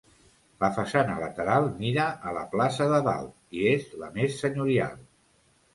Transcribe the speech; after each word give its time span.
La 0.61 0.69
façana 0.77 1.17
lateral 1.23 1.69
mira 1.83 2.07
a 2.31 2.33
la 2.39 2.47
plaça 2.55 2.91
de 2.95 3.03
Dalt 3.11 3.61
i 3.61 3.69
és 3.77 3.87
la 4.05 4.13
més 4.19 4.45
senyorial. 4.47 5.03